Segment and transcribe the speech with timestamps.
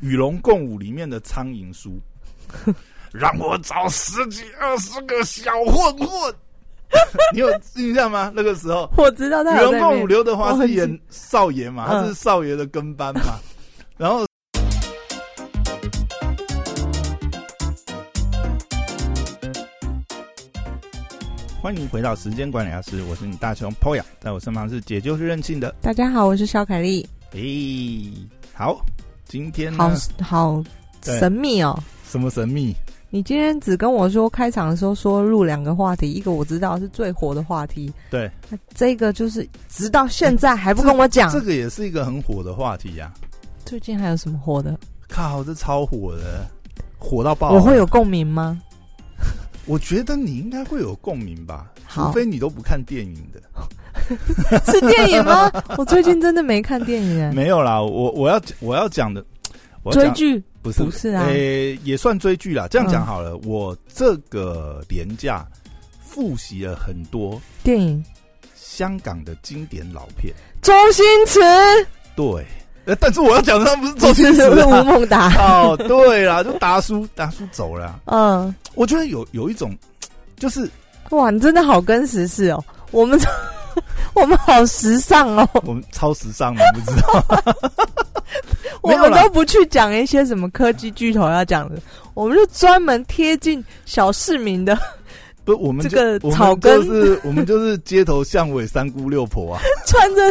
[0.00, 2.00] 与龙共舞》里面的苍蝇叔，
[3.12, 6.34] 让我找十几二十个小混混。
[7.32, 8.32] 你有印象吗？
[8.34, 13.38] 那个时候，我知道他与龙共舞，刘德华是演少爷嘛，他嗯是少爷的跟班嘛。
[13.96, 14.26] 然后，
[21.62, 25.70] 欢迎回到时间管理大师，我是你大雄 Poya，在我身旁是解就是任性的。
[25.82, 28.10] 大家好，我是肖凯丽，诶、
[28.54, 28.84] 好，
[29.30, 30.64] 今天好，好
[31.02, 31.80] 神秘哦。
[32.02, 32.74] 什么神秘？
[33.10, 38.28] 你今天只跟我说开场的时候说录两个话题，一个我知道是最火的话题，对，
[38.74, 41.30] 这个就是直到现在还不跟我讲。
[41.30, 43.12] 这个也是一个很火的话题呀、
[43.64, 44.76] 最近还有什么火的？
[45.08, 46.44] 靠，这超火的，
[46.98, 47.52] 火到爆啊！
[47.52, 48.60] 我会有共鸣吗？
[49.64, 53.40] 我觉得你应该会有共鸣吧，除非你都不看电影的。
[54.66, 55.50] 是电影吗？
[55.78, 59.24] 我最近真的没看电影耶，没有啦，我我要我要讲的，
[59.84, 62.66] 要追剧不是不是啊诶、也算追剧啦。
[62.70, 65.46] 这样讲嗯好了，我这个年假
[66.02, 68.04] 复习了很多电影。
[68.54, 70.32] 香港的经典老片。
[70.62, 71.38] 周星驰
[72.16, 72.46] 对，
[72.86, 74.82] 呃，但是我要讲的他不是周星驰是吴啊。
[74.84, 78.00] 孟达， 哦，对啦，就达叔，达叔走了啊。
[78.06, 79.76] 嗯，我觉得有有一种，
[80.36, 80.70] 就是
[81.10, 83.18] 哇，你真的好跟时事哦，我们
[84.14, 87.24] 我们好时尚哦，我们超时尚的，你不知道。
[88.82, 91.80] 我们都不去讲一些什么科技巨头要讲的，
[92.14, 94.76] 我们就专门贴近小市民的，
[95.44, 99.60] 不，我们这个草根就是 我们就是街头巷尾三姑六婆啊。
[99.86, 100.22] 穿着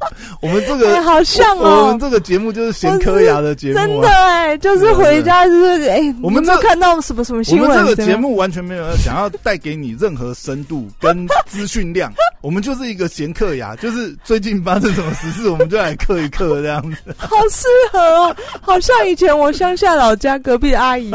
[0.40, 4.08] 我们这哎，个好像哦我哦们，这个节目就是闲科牙的节目真的。
[4.08, 7.68] 哎，就是回家就是哎，我们这看到什么什么新闻？
[7.68, 17.14] 们这个节目完全没有想要带给你任何深度跟资讯量， 我们就是一个闲嗑牙，就是最近发生什么实事，我们就来嗑一嗑这样子。
[17.18, 21.10] 好适合哦，好像以前我乡下老家隔壁的阿姨，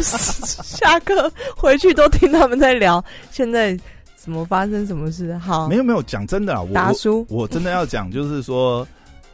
[0.00, 3.78] 下课回去都听他们在聊现在
[4.22, 5.36] 怎么发生什么事。
[5.38, 8.86] 好没，有没有，讲真的啊，我我达叔，我真的要讲，就是说，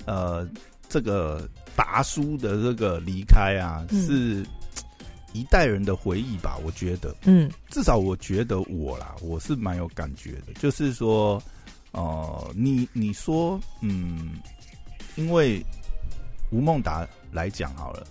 [0.06, 0.48] 呃，
[0.88, 4.46] 这个达叔的这个离开啊，嗯是
[5.34, 6.56] 一代人的回忆吧？
[6.64, 10.54] 我觉得，嗯至少我觉得我啦，我是蛮有感觉的。
[10.58, 11.40] 就是说，
[11.92, 14.30] 呃，你你说，嗯，
[15.16, 15.62] 因为
[16.50, 18.06] 吴孟达来讲好了，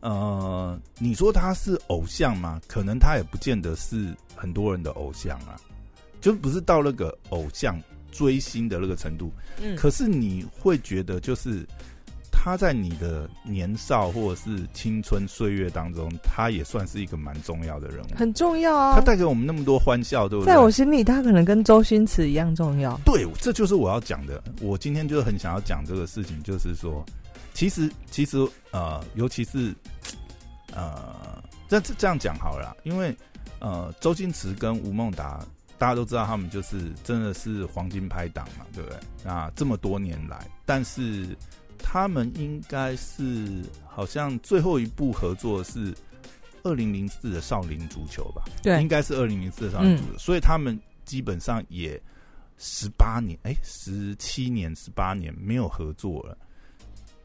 [0.00, 2.60] 呃，你说他是偶像吗？
[2.68, 5.56] 可能他也不见得是很多人的偶像啊，
[6.22, 7.78] 就不是到那个偶像
[8.10, 9.30] 追星的那个程度。
[9.60, 11.66] 嗯，可是你会觉得，就是
[12.30, 18.14] 他在你的年少或者是青春岁月当中，他也算是一个蛮重要的人物。
[18.16, 19.00] 很重要啊他。
[19.00, 20.52] 带给我们那么多欢笑，对不对？
[20.52, 22.98] 在我心里，他可能跟周星驰一样重要。
[23.04, 24.42] 对，这就是我要讲的。
[24.60, 27.04] 我今天就是很想要讲这个事情，就是说，
[27.52, 28.38] 其实其实
[28.70, 29.74] 呃，尤其是
[30.74, 33.14] 呃，这这这样讲好了啦，因为
[33.58, 35.44] 呃，周星驰跟吴孟达，
[35.82, 38.96] 大家都知道他们就是真的是黄金拍档嘛，对不对？
[39.24, 41.36] 那这么多年来，但是
[41.76, 45.92] 他们应该是好像最后一部合作是
[46.62, 48.44] 二零零四的《少林足球》吧？
[48.62, 52.00] 对应，该是二零零四的少林足球，所以他们基本上也
[52.58, 56.38] 十八年，哎，十七年、十八年没有合作了，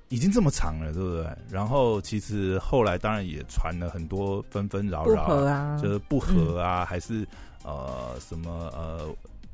[0.09, 1.27] 已经这么长了，对不对？
[1.47, 7.23] 然后其实后来当然也传了很多纷纷扰扰啊，啊，就是不和啊，还是
[7.67, 9.13] 呃什么呃。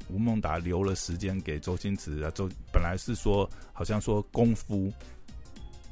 [0.10, 4.92] 吴孟达留了时间给周星驰啊，周本来是说好像说功夫，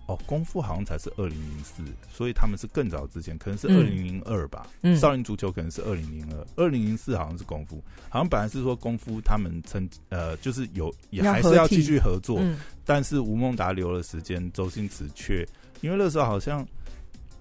[0.05, 4.67] 哦，功夫好像才是二零零四，所以他们是更早之前，可能是二嗯零零二吧。
[4.81, 15.47] 嗯少林足球可能是二零零二，二零零四好像是功夫，好像本来是说功夫他们曾呃就是有也还是要继续合作，嗯，但是吴孟达留了时间，周星驰却
[15.79, 16.67] 因为那时候好像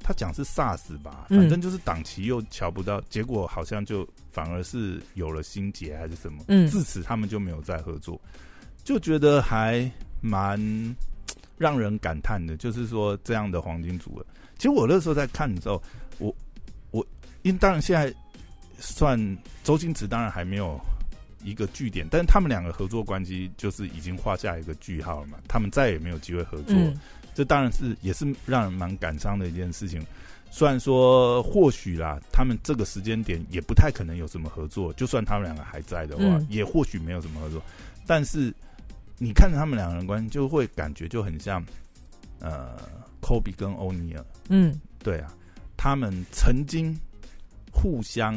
[0.03, 8.21] 他讲是 SARS 吧，嗯反正就是档期又瞧不到，结果好像就反而是有了心结还是什么，嗯自此他们就没有再合作，
[8.85, 9.91] 就觉得还
[10.21, 10.59] 蛮
[11.59, 14.27] 让人感叹的，就是说这样的黄金组合。
[14.57, 15.83] 其实我那时候在看的时候，
[16.19, 16.35] 我
[16.91, 17.07] 我
[17.43, 18.13] 因为当然现在
[18.79, 19.19] 算
[19.63, 20.79] 周星驰当然还没有
[21.43, 26.75] 一个据点，但是他们两个合作关系就是已经画下一个句号了嘛，他们再也没有机会合作。
[26.77, 26.99] 嗯
[27.35, 30.05] 这当然是也是让人蛮感伤的一件事情。
[30.51, 37.63] 虽然说或许啦，他们这个时间点也不太可能有什么合作，就算他们两个还在的话，嗯也或许没有什么合作。
[38.05, 38.53] 但是
[39.19, 41.65] 你看着他们两个人关系，就会感觉就很像
[42.41, 42.77] 呃，
[43.21, 45.33] 科比跟欧尼尔，嗯，对啊，
[45.77, 46.99] 他们曾经
[47.71, 48.35] 互相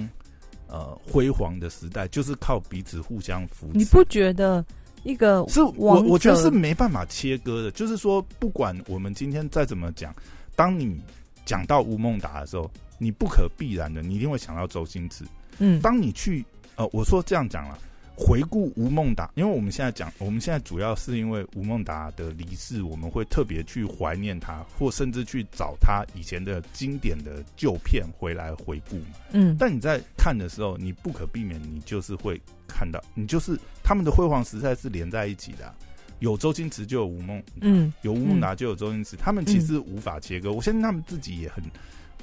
[0.67, 3.77] 呃辉煌的时代，就是靠彼此互相扶持。
[3.79, 4.63] 你不觉得
[5.03, 10.15] 一个是我我觉得是没办法切割的，就是说，不管我们今天再怎么讲，
[10.55, 10.99] 当你
[11.45, 15.23] 讲到吴孟达的时候，你不可必然的，你一定会想到周星驰。
[15.59, 16.43] 嗯当你去
[16.75, 17.77] 呃，我说这样讲了，
[18.15, 29.15] 回顾吴孟达，因为我们现在讲，我们现在主要是因为吴孟达的离世，我们会特别去怀念他，或甚至去找他以前的经典的旧片回来回顾嘛。
[29.31, 35.75] 嗯但你在看的时候，你不可避免，你就是会看到，你就是他们的辉煌时代是连在一起的啊、
[36.19, 40.51] 有周星驰就有吴孟，嗯有吴孟达就有周星驰，他们其实无法切割。
[40.51, 41.63] 我相信他们自己也很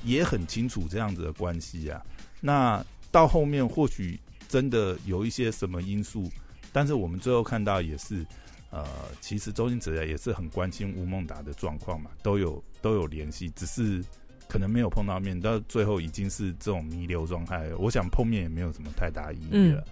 [0.04, 2.00] 也很清楚这样子的关系啊。
[2.40, 4.18] 那到后面或许
[4.50, 6.28] 真的有一些什么因素，
[6.72, 8.26] 但是我们最后看到也是，
[8.70, 8.84] 呃，
[9.20, 14.04] 其实周星驰也是很关心吴孟达的状况嘛，都有都有联系，只是
[14.48, 17.78] 可能没有碰到面，到最后已经是这种弥留状态了。
[17.78, 19.84] 我想碰面也没有什么太大意义了，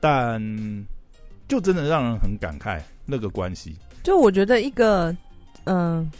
[0.00, 0.40] 但
[1.46, 3.76] 就真的让人很感慨那个关系。
[4.02, 5.14] 就我觉得一个，
[5.64, 6.10] 嗯、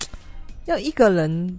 [0.66, 1.58] 要一个人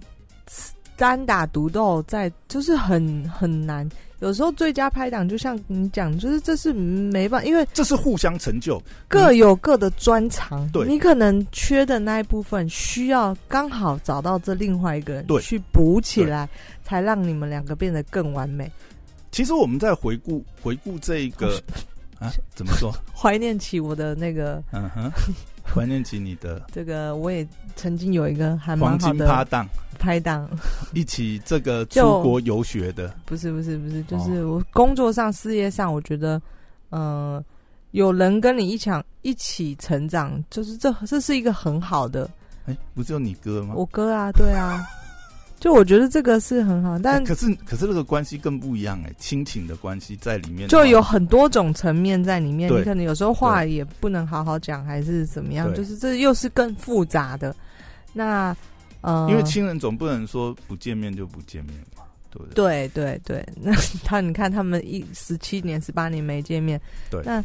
[0.94, 3.88] 单打独斗在，就是很很难。
[4.22, 10.68] 有时候最佳拍档就像你讲，就是这是没办法，因为这是互相成就，各有各的专长。
[10.70, 16.48] 对你可能缺的那一部分，需要刚好找到这另外一个人对去补起来，
[16.84, 18.70] 才让你们两个变得更完美。
[19.32, 21.60] 其实我们在回顾回顾这一个
[22.20, 22.94] 啊，怎么说？
[23.12, 25.10] 怀念起我的那个嗯哼，
[25.74, 27.46] 怀念起你的这个，我也
[27.76, 29.66] 曾经有一个还蛮黄好的金搭档，
[29.98, 30.48] 拍档。
[30.94, 36.40] 一起这个出国游学的，不是不是不是，哦就是我工作上、事业上，我觉得，
[36.90, 37.42] 呃，
[37.92, 38.90] 有人跟你一起
[39.22, 42.28] 一起成长，就是这这是一个很好的。
[42.66, 43.74] 哎，不是有你哥吗？
[43.76, 44.84] 我哥啊，对啊，
[45.62, 52.68] 就我觉得这个是很好，但哎可是可是那个关系更不一样哎，亲情的关系在里面就有很多种层面在里面。
[52.68, 57.54] 你可能有时候话也不能好好讲，还是怎么样，就是这又是更复杂的。
[58.12, 58.52] 那
[59.02, 62.88] 呃，因为亲人总不能说不见面就不见面嘛，对不对？
[62.88, 63.72] 对对对，那
[64.02, 67.44] 他你看他们一十七年、十八年没见面，对那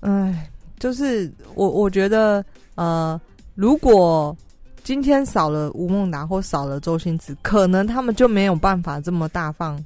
[0.00, 2.42] 哎，就是我我觉得
[2.76, 3.20] 呃，
[3.54, 4.34] 如果
[4.84, 9.82] 今天少了吴孟达或少了周星驰，可能他们就没有办法这么大放。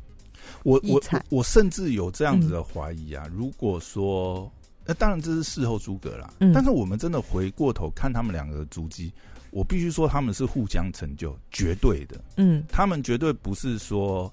[0.63, 4.51] 我我我我甚至有这样子的嗯怀疑啊，如果说。
[4.87, 6.31] 那当然，这是事后诸葛啦。
[6.41, 9.11] 嗯但是我们真的回过头看他们两个的足迹，
[9.51, 12.21] 我必须说他们是互相成就，绝对的。
[12.37, 14.31] 嗯他们绝对不是说，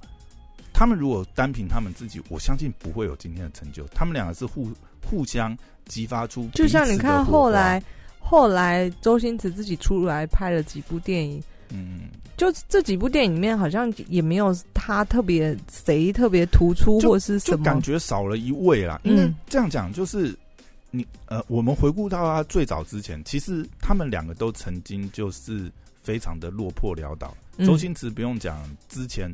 [0.73, 3.87] 他们如果单凭他们自己，我相信不会有今天的成就。
[3.93, 4.69] 他们两个是互
[5.09, 7.81] 互相激发出，就像你看后来，
[8.21, 12.03] 后来周星驰自己出来拍了几部电影，嗯，
[12.37, 17.81] 就这几部电影里面好像也没有他特别谁特别突出就或是什么就感。
[17.81, 19.01] 觉少了一位啦。
[19.03, 20.33] 因为嗯这样讲，就是
[20.91, 25.69] 你呃，我们回顾到他最早之前，其实他们两个都曾经就是
[26.01, 27.35] 非常的落魄潦倒。
[27.57, 28.57] 嗯周星驰不用讲，
[28.87, 29.29] 之前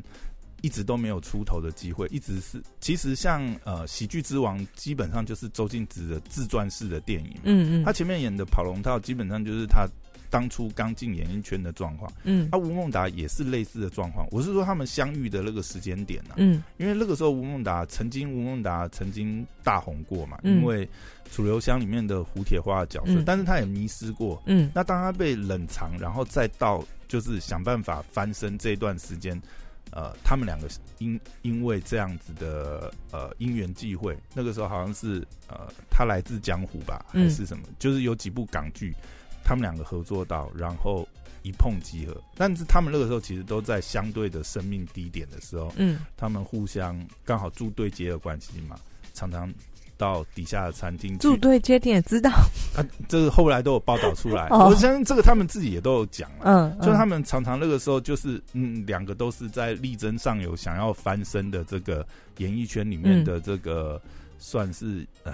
[0.60, 7.36] 一直都没有出头的机会，一直是其实像呃《喜剧之王》，基本上就是周星驰的自传式的电影。
[7.44, 9.86] 嗯嗯，他前面演的《跑龙套》，基本上就是他
[10.30, 12.12] 当初刚进演艺圈的状况。
[12.24, 14.26] 嗯那吴孟达也是类似的状况。
[14.30, 20.84] 我是说他们相遇的那个时间点呢、啊，嗯因为那个时候吴孟达曾经吴孟达曾经大红过嘛，嗯因为
[21.32, 24.42] 《楚留香》里面的胡铁花的角色，嗯但是他也迷失过。
[24.46, 29.40] 嗯那当他被冷藏，然后再到就是想办法翻身这一段时间，
[29.92, 38.94] 呃，他们两个因因为这样子的呃因缘际会，那个时候好像是呃他来自江湖吧，嗯还是什么，就是有几部港剧，
[39.44, 41.08] 他们两个合作到，然后
[41.42, 42.20] 一碰即合。
[42.34, 48.78] 但是他们那个时候其实都在相对的生命低点的时候，嗯他们互相刚好住对接的关系嘛，
[49.14, 49.52] 常常
[49.98, 52.30] 到底下的餐厅去住对接点也知道，
[52.74, 56.44] 啊，这个后来都有报道出来，哦我相信这个他们自己也都有讲了。
[56.44, 64.00] 嗯，就是他们们常常那个时候就是嗯，两个都是在力争上游，想要翻身的这个演艺圈里面的这个、
[64.38, 65.32] 算是呃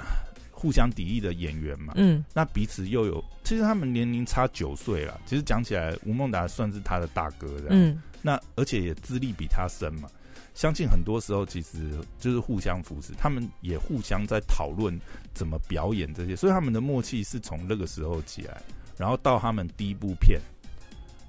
[0.53, 1.93] 互相敌意的演员嘛。
[1.97, 5.21] 嗯那彼此又有，其实他们年龄差九岁了。
[5.27, 7.71] 其实讲起来，吴孟达算是他的大哥的。
[7.71, 10.09] 嗯那而且也资历比他深嘛。
[10.55, 14.99] 相信很多时候其实就是互相扶持，他们也互相在讨论
[15.35, 18.63] 怎么表演这些，所以他们的默契是从那个时候起来，
[18.97, 20.41] 然后到他们第一部片，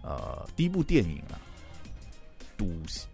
[0.04, 1.42] 呃，第一部电影啊，
[2.56, 2.70] 赌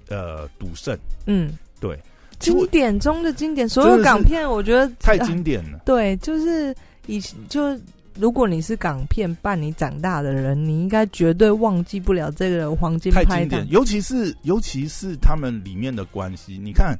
[0.10, 1.98] 呃赌圣，嗯，对，
[2.39, 5.80] 经典中的经典，所有港片我觉得太经典了。
[5.86, 6.75] 对，就是
[7.08, 7.80] 以前就
[8.15, 13.70] 如果你是港片伴你长大的人，你应该绝对忘记不了这个黄金拍档太经典，。
[13.70, 16.98] 尤其是尤其是他们里面的关系，你看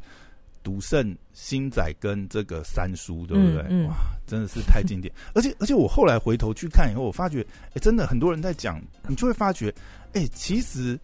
[0.64, 3.62] 赌圣、星仔跟这个三叔，对不对？
[3.64, 3.96] 嗯嗯哇，
[4.28, 5.14] 真的是太经典。
[5.34, 9.74] 而且而且我后来回头去看以后，我发觉，哎，真的很多人在讲，你就会发觉，
[10.14, 11.00] 哎，其实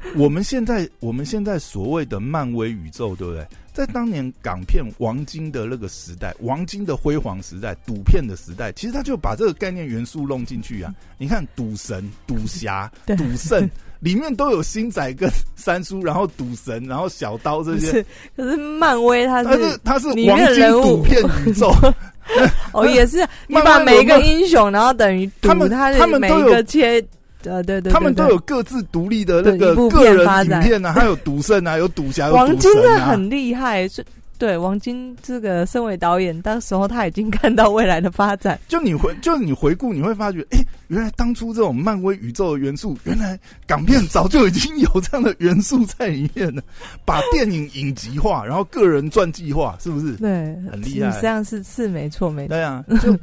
[0.16, 3.46] 我们现在我们现在所谓的漫威宇宙，对不对？
[3.72, 10.92] 在当年港片王金的那个时代，王金的辉煌时代，赌片的时代，其实他就把这个概念元素弄进去啊。
[11.16, 13.68] 你看，赌神、赌侠、 赌圣。
[14.00, 18.04] 里面都有星仔跟三叔，然后赌神，然后小刀这些。
[18.36, 21.74] 可是漫威它是它是黄金赌片宇宙。
[22.72, 27.04] 哦，也是你把每一个英雄，然后等于他们他们都有切，
[27.48, 34.04] 呃，对对，他们都有各自独立的那个个人影片啊， 还有赌圣啊，有赌侠，王晶的很厉害是。
[34.38, 38.56] 对王晶这个身为导演，当时候他已经看到未来的发展。
[38.68, 43.36] 就你回，就你回顾，你会发觉，哎，原来当初这种漫威宇宙的元素，原来
[43.66, 46.62] 港片早就已经有这样的元素在里面了。
[47.04, 50.12] 把电影影集化，然后个人传记化，是不是？
[50.12, 50.30] 对，
[50.70, 51.20] 很厉害。
[51.20, 52.50] 这样是是没错，没错。
[52.50, 53.18] 对啊，就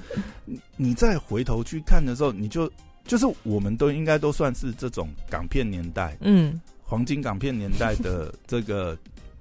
[0.75, 2.69] 你再回头去看的时候，你就
[3.05, 8.97] 就是我们都应该都算是这种港片年代，嗯，黄金港片年代的这个。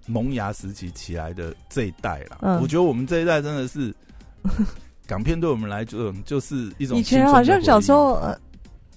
[0.07, 3.91] 萌芽时期起来的这一代啦，我觉得我们这一代真的是
[5.09, 6.99] 港片对我们来说就是一种。
[6.99, 8.39] 以前好像小时候呃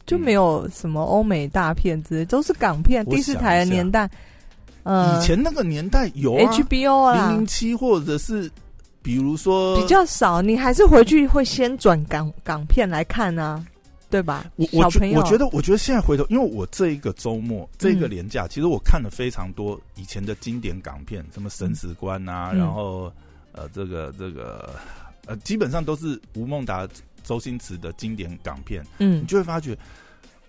[0.06, 3.06] 就没有什么欧美大片之类，都是港片。
[3.06, 4.10] 第四台的年代，
[4.84, 8.52] 呃，以前那个年代有 HBO 啊，零零七或者是
[9.02, 13.64] 比如说比较少，你还是回去会先转港港片来看啊。
[14.10, 14.46] 对吧？
[14.56, 14.90] 我我我
[15.24, 23.12] 觉得，我觉得现在回头，因为我这一个周末，这个年假，其实我看了非常多以前的经典港片，什么《神死关》啊，然后
[23.52, 24.74] 呃，这个这个
[25.26, 26.88] 呃，基本上都是吴孟达、
[27.24, 28.86] 周星驰的经典港片。
[29.00, 29.78] 嗯，你就会发觉，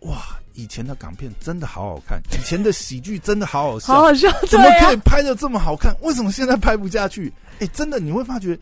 [0.01, 5.95] 哇，以前的港片真的好好看，以前的喜剧真的好好笑，好好笑，怎么可以拍的这么好看？
[6.03, 7.33] 为什么现在拍不下去？
[7.59, 8.57] 哎，真的，你会发觉，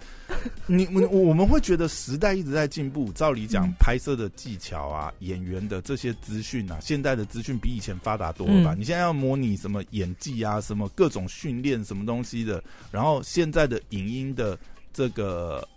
[0.66, 3.12] 你我我们会觉得时代一直在进步。
[3.12, 8.75] 照理讲，拍摄的技巧啊，演员的这些资讯啊，现在的资讯比以前发达多了吧？
[8.75, 14.59] 你现在要模拟什么演技啊，什么各种训练什么东西的，然后现在的影音的
[14.95, 15.69] 这个，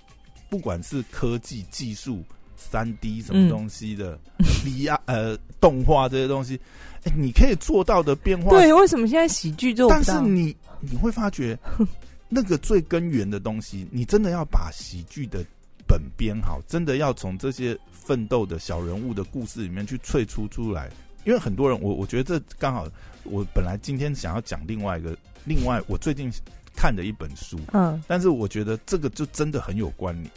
[0.50, 2.24] 不管是科技技术、
[2.60, 4.20] 三 D 什么东西的
[4.66, 6.60] ，VR 呃动画这些东西，
[7.06, 8.50] 哎，你可以做到的变化。
[8.50, 10.02] 对，为什么现在喜剧做不到？
[10.02, 11.58] 但是你你会发觉。
[12.32, 15.44] 那个最根源的东西，你真的要把喜剧的
[15.88, 20.92] 本编好，真的要从这些奋斗的小人物的故事里面去萃出出来。
[21.26, 22.88] 因为很多人，我我觉得这刚好，
[23.24, 26.32] 我本来今天想要讲另外一个，另外我最近
[26.76, 30.30] 看的一本书，嗯，但是我觉得这个就真的很有关联。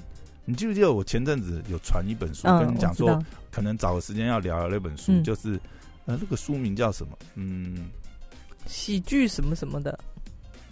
[0.44, 5.60] 你记不记得我前阵子有传一本书跟你讲说，可能找个时间要聊聊那本书，就是
[6.06, 7.16] 呃，那个书名叫什么？
[7.36, 7.90] 嗯，
[8.66, 9.98] 喜剧什么什么的。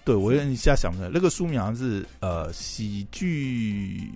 [0.04, 4.10] 对，我一下想不起来，那个书名好像是呃喜剧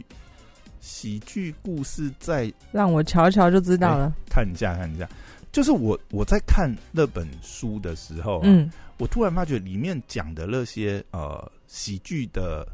[0.80, 4.12] 喜剧故事在，让我瞧瞧就知道了。
[4.28, 5.08] 看一下，看一下，
[5.52, 8.68] 就是我我在看那本书的时候，嗯，
[8.98, 12.66] 我突然发觉里面讲的那些呃喜剧的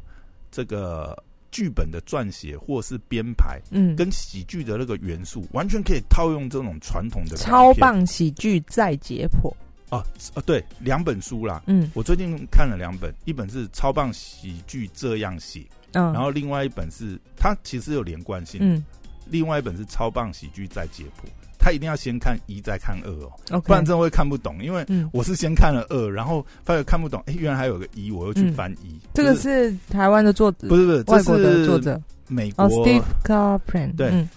[0.49, 1.15] 这个
[1.51, 9.53] 剧本的撰写或是编排，嗯，跟喜剧的那个元素，完全可以套用这种传统的超棒喜剧再解剖。
[9.89, 10.03] 哦，
[10.33, 11.61] 啊，对，两本书啦。
[11.67, 15.59] 嗯，我最近看了两本，一本是《超棒喜剧这样写》，
[15.91, 18.85] 嗯，然后另外一本是它其实有连贯性，嗯，
[19.25, 21.25] 另外一本是《超棒喜剧再解剖》，
[21.61, 23.11] 他一定要先看一再看二
[23.51, 24.61] 哦，不然真的会看不懂。
[24.63, 28.99] 因为我是先看了二，然后发现看不懂，哎，原来还有个一，我又去翻一。
[29.13, 34.27] 这个是台湾的作者，不是不是，外国的作者，美国 Steve Carpenter，对。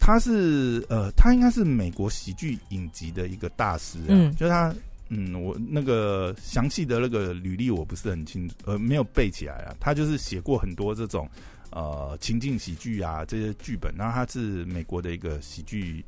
[0.00, 4.74] 他是呃，他应该是美国喜剧影集的一个大师啊，就是他。
[5.14, 9.76] 嗯，我那个详细的那个履历我不是很清楚，呃，没有背起来啊。
[9.78, 11.28] 他就是写过很多这种
[11.68, 16.02] 呃情境喜剧啊这些剧本，然后他是美国的一个喜剧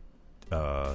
[0.54, 0.94] 呃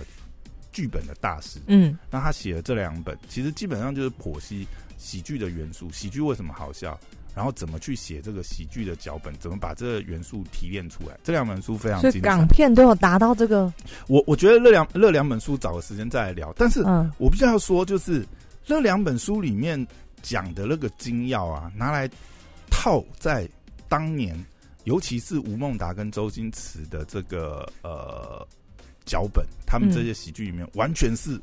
[0.71, 1.59] 剧本的大师。
[1.67, 6.97] 嗯，那他写了这两本，其实基本上就是剖析喜剧的元素，喜剧为什么好笑。
[7.35, 9.33] 然后怎么去写这个喜剧的脚本？
[9.35, 11.17] 怎么把这个元素提炼出来？
[11.23, 13.71] 这两本书非常，所以港片都有达到这个。
[14.07, 16.51] 我我觉得那两那两本书找个时间再来聊。
[16.57, 16.81] 但是，
[17.17, 18.25] 我必须要说，就是
[18.65, 19.87] 那两本书里面
[20.21, 22.09] 讲的那个精要啊，拿来
[22.69, 23.47] 套在
[23.87, 24.35] 当年，
[24.83, 28.45] 尤其是吴孟达跟周星驰的这个呃
[29.09, 31.41] 脚本，他们这些喜剧里面，完全是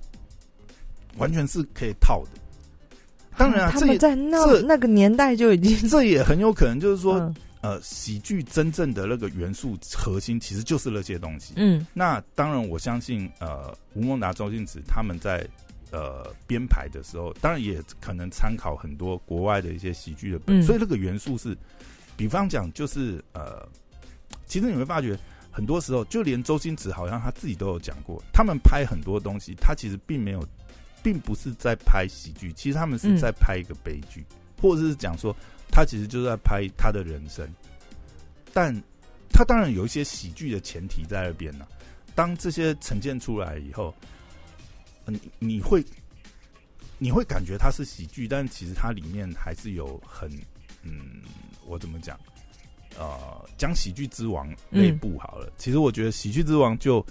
[1.18, 2.30] 完全是可以套的。
[3.36, 11.54] 当然啊，他们在那那个年代就已经， 这也很有可能就是说，呃，喜剧真正的那个元素核心其实就是那些东西。
[11.56, 15.46] 嗯，那当然，我相信，呃，吴孟达、周星驰他们在
[15.90, 21.54] 呃编排的时候，当然也可能参考很多国外的一些喜剧的本，所以那个元素是，
[22.16, 23.68] 比方讲，就是呃，
[24.46, 25.18] 其实你会发觉，
[25.56, 30.46] 很多时候就连周星驰好像他自己都有讲过，他们拍很多东西，他其实并没有，
[31.02, 34.22] 并不是在拍喜剧，其实他们是在拍一个悲剧，
[34.60, 35.34] 或者是讲说
[35.70, 37.48] 他其实就是在拍他的人生，
[38.52, 38.70] 但
[39.30, 41.66] 他当然有一些喜剧的前提在那边呢。
[42.14, 43.94] 当这些呈现出来以后，
[45.06, 45.82] 你你会
[46.98, 50.30] 你会感觉它是喜剧，但其实它里面还是有很
[50.82, 51.22] 嗯，
[51.66, 52.20] 我怎么讲？
[52.98, 53.08] 呃，
[53.56, 55.50] 讲喜剧之王那部好了。
[55.56, 57.04] 其实我觉得喜剧之王就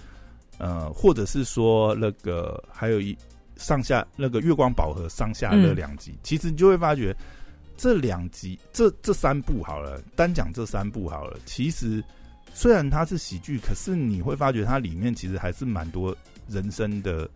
[0.58, 3.18] 呃，或者是说那个还有一
[3.58, 7.16] 上下那个月光宝盒上下那两集，其实你就会发觉
[7.78, 12.04] 这两集这这三部好了，单讲这三部好了，其实。
[12.58, 16.16] 虽然它是喜剧，可是你会发觉它里面其实还是蛮多
[16.48, 17.30] 人生的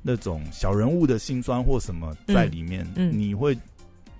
[0.00, 2.86] 那种小人物的辛酸或什么在里面。
[2.94, 3.58] 你会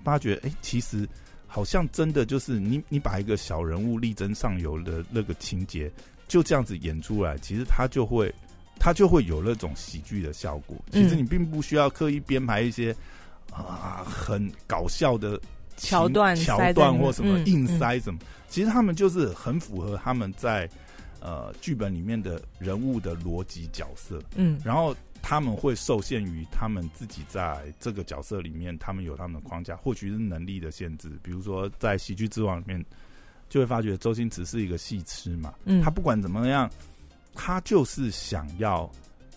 [0.03, 1.07] 发觉，哎，其实
[1.51, 5.91] 好像真的就是你，你把一个小人物力争上游的那个情节
[6.27, 8.33] 就这样子演出来，其实他就会
[8.79, 10.77] 他就会有那种喜剧的效果。
[10.91, 12.95] 其实你并不需要刻意编排一些
[13.51, 15.37] 啊很搞笑的。
[15.77, 20.69] 桥段、桥段或什么硬塞什么，其实他们就是很符合他们在
[21.19, 24.21] 呃剧本里面的人物的逻辑角色。
[24.35, 31.11] 嗯，然后他们会受限于他们自己在这个角色里面，他们有他们的框架，或许是能力的限制。
[31.21, 32.85] 比如说在《喜剧之王》里面，
[33.49, 36.69] 就会发觉周星驰是一个戏痴嘛，他不管怎么样，
[37.33, 38.89] 他就是想要。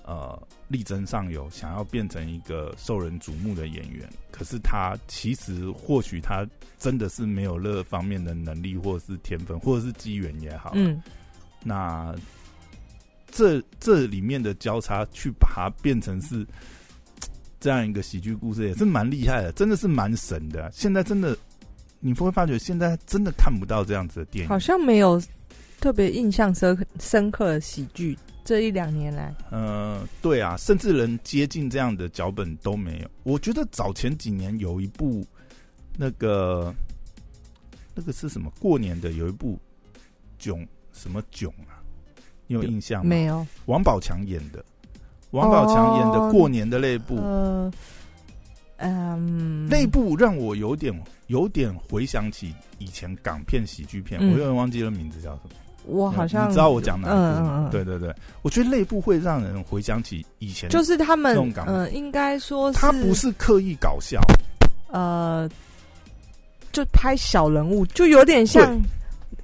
[0.06, 0.38] 呃，
[0.68, 6.46] 力争上游，想要变成一个受人瞩目的演员，可是他其实或许他
[6.78, 10.72] 真的是没有那方面的能力，或者是天分，或者是机缘也好。
[10.74, 11.02] 嗯，
[11.62, 12.14] 那
[13.34, 16.46] 这这里面的交叉，去把它变成是
[17.58, 20.70] 这样一个喜剧故事，也是蛮厉害的，真的是蛮神的。
[20.72, 21.36] 现在真的，
[21.98, 25.20] 你会发觉现在真的看不到这样子的电影，好像没有
[25.80, 28.16] 特别印象深深刻的喜剧。
[28.44, 33.10] 这一两年来，嗯，对啊，甚至能接近这样的脚本都没有。
[33.22, 35.26] 我觉得早前几年有一部，
[35.96, 36.74] 那个
[37.94, 38.52] 那个是什么？
[38.60, 39.58] 过年的有一部
[40.38, 41.73] 囧什么囧啊？
[42.46, 43.08] 你有印象吗？
[43.08, 43.46] 没有。
[43.66, 44.64] 王宝强演的，
[45.30, 47.16] 王宝强演的过年的那部，
[48.76, 50.92] 嗯，那部让我有点
[51.28, 55.50] 有点回想起以前港片喜剧片，我有点忘记了名字叫什么。
[55.86, 57.70] 我好像你知道我讲哪一部？
[57.70, 64.18] 对对对，我觉得内部会让人回想起以前，就是他们嗯，应该说他不是刻意搞笑，
[64.90, 65.46] 呃，
[66.72, 68.80] 就拍小人物，就有点像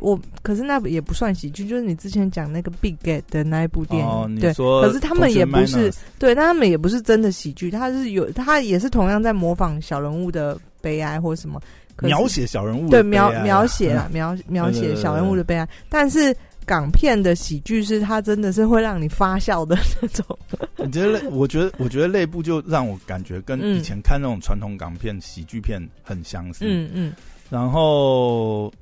[0.01, 0.19] 我。
[0.43, 4.53] 可是那也不算喜剧，就是你之前讲那个《Big Get》的那一部电影，对。
[4.55, 11.61] 可是他们也不是对，但他们也不是真的喜剧，他是有他也是同样在模仿小人物的悲哀或什么。
[12.03, 16.35] 描写小人物对描描写啦描描写小人物的悲哀，但是
[16.65, 20.25] 港片的喜剧是它真的是会让你发笑的那种。
[20.83, 21.29] 你觉得？
[21.29, 26.65] 我觉得，我觉得那部就让我感觉跟以前看那种传统港片喜剧片很相似。
[26.67, 27.13] 嗯嗯。
[27.51, 28.73] 然后，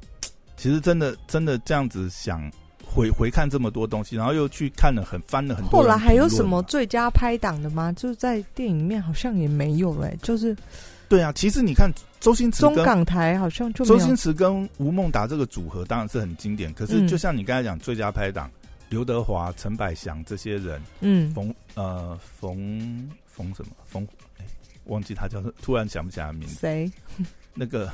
[0.59, 2.51] 其实真的真的这样子想
[2.85, 5.81] 回回看这么多东西，然后又去看了很翻了很多。
[5.81, 7.91] 后来还有什么最佳拍档的吗？
[7.93, 10.55] 就是在电影里面好像也没有哎，就是。
[11.09, 11.91] 对啊，其实你看
[12.21, 16.71] 周星驰中港台好像就周星驰跟吴孟达这个组合当然是很经典。
[16.75, 18.51] 可是就像你刚才讲最佳拍档，
[18.91, 24.07] 刘德华、陈百祥这些人，嗯，冯呃冯冯什么冯，
[24.39, 24.45] 哎，
[24.85, 26.57] 忘记他叫，突然想不起来名字。
[26.57, 26.93] 谁？
[27.55, 27.89] 那个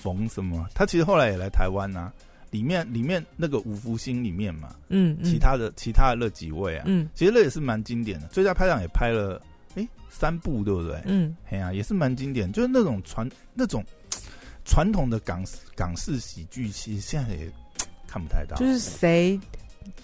[0.00, 0.66] 冯什么？
[0.74, 2.12] 他其实后来也来台湾呐。
[2.50, 8.26] 里面里面那个五福星里面嘛，嗯，其他的其他的那几位啊，嗯，其实那也是蛮经典的。
[8.26, 9.40] 最佳拍档也拍了。
[10.12, 11.00] 三部对不对？
[11.06, 13.82] 嗯，哎呀，也是蛮经典，就是那种传那种
[14.64, 15.42] 传统的港
[15.76, 17.50] 港式喜剧，其实现在也
[18.08, 18.56] 看不太到。
[18.56, 19.40] 就是谁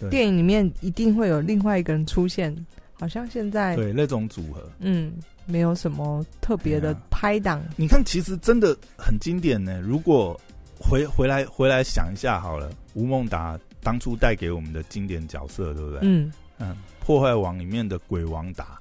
[0.08, 2.54] 电影里面一定会有另外一个人出现，
[2.94, 5.12] 好像现在对那种组合，嗯，
[5.46, 7.62] 没有什么特别的拍档。
[7.76, 9.80] 你看，其实真的很经典呢。
[9.80, 10.38] 如果
[10.78, 16.00] 回回来回来想一下好了，吴孟达当初带给我们的经典角色，对不对？
[16.02, 18.78] 嗯嗯，破坏王里面的鬼王达。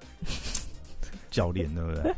[1.31, 2.15] 教练对不对？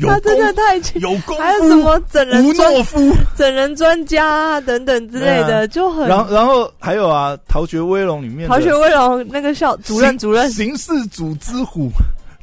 [0.08, 6.08] 他真的太有功，还有什么整人吴诺夫、整人专家啊等等之类的，就很。
[6.08, 11.90] 然后，然后还有啊，《逃学威龙》里面，《逃学威龙》那个校主任，主任刑事组之虎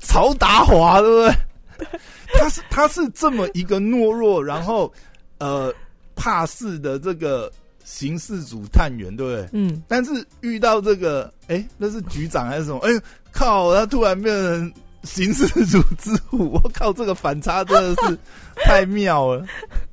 [0.02, 1.98] 曹达华，对不对？
[2.40, 4.92] 他是他是这么一个懦弱，然后
[5.38, 5.74] 呃
[6.16, 7.52] 怕事的这个
[7.84, 9.50] 刑事组探员，对不对？
[9.54, 9.82] 嗯。
[9.88, 12.80] 但是遇到这个，哎，那是局长还是什么？
[12.80, 12.92] 哎
[13.32, 13.74] 靠！
[13.74, 14.74] 他突然变成。
[15.04, 18.16] 刑事组之虎，我靠，这个反差真的是
[18.58, 19.44] 太妙了！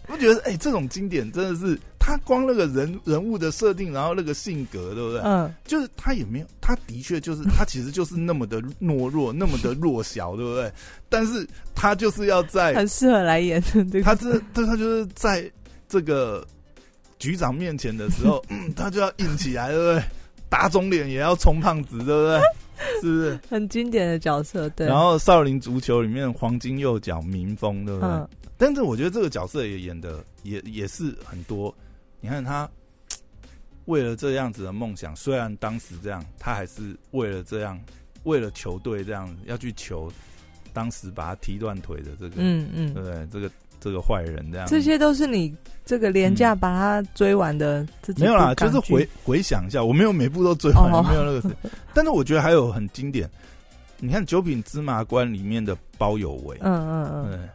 [0.08, 5.20] 我觉得，哎，这种经典真的是他光那个人人物的设定，然后那个性格，对不对？
[5.22, 10.72] 嗯，就是他也没有，他的确就是他其实就是那么的懦弱，那么的弱小，对不对？
[11.08, 14.02] 但是他就是要在很适合来演这个。
[14.02, 15.50] 他这对他就是在
[15.88, 16.46] 这个
[17.18, 20.02] 局长面前的时候， 嗯，他就要硬起来，对不对？
[20.48, 22.40] 打肿脸也要充胖子，对不对？
[23.02, 23.38] 是不是？
[23.50, 24.86] 很经典的角色，对。
[24.86, 28.08] 然后《少林足球》里面黄金右脚民风，对不对？
[28.08, 31.74] 嗯但是我觉得这个角色也 演的也也是很多。
[32.20, 32.68] 你看他
[33.86, 37.80] 为了这样子的梦想，虽然当时这样，他还是为了这样，
[38.24, 40.12] 为了球队这样要去求，
[40.72, 42.92] 当时把他踢断腿的这个，嗯嗯。
[42.92, 43.26] 对，不对？
[43.32, 45.54] 这个这个坏人这样，这些都是你
[45.86, 51.02] 这个廉价把他追完的自己没有啦，就是回回想一下，我没有每部都追完，哦。
[51.08, 51.56] 没有那个。
[51.94, 53.30] 但是我觉得还有很经典，
[53.98, 57.48] 你看《九品芝麻官》里面的包有为，嗯嗯嗯，对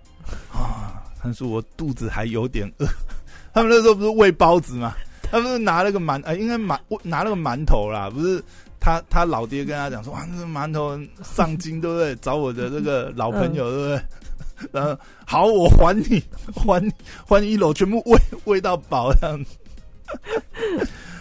[0.52, 2.88] 啊，但是我肚子还有点饿。
[3.54, 4.96] 他们那时候不是喂包子吗？
[5.32, 8.44] 他不是拿了个馒，呃，应该馒拿了个馒头啦，不是
[8.80, 12.16] 他他老爹跟他讲说，哇，那个馒头上京，对不对？
[12.18, 14.04] 找我的这个老朋友，对不对？
[14.72, 16.24] 然后好，我还你，
[16.56, 16.92] 还你，
[17.28, 19.58] 还你一楼，全部喂喂到饱这样子。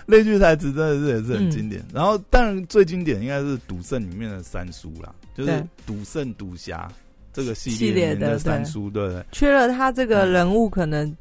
[0.04, 1.82] 那句台词真的是也是很经典。
[1.92, 5.50] 然后，当然最经典应该是《赌圣》里面的三叔啦，就是
[5.86, 6.90] 《赌圣》《赌侠》
[7.32, 9.06] 这个系系列的列的三叔，对。
[9.08, 9.24] 不对？
[9.32, 11.16] 缺了他这个人物，可能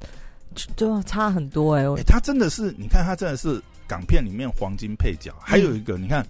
[0.75, 5.33] 就差很多哎、他真的是，你看他真的是港片里面黄金配角。
[5.39, 6.23] 还有一个，你看《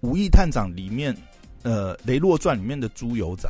[0.00, 1.16] 武义探长》里面，
[1.62, 3.48] 呃，《雷洛传》里面的猪油仔，